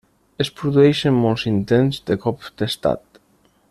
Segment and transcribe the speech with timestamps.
[0.43, 3.25] Es produeixen molts intents de cop d'estat.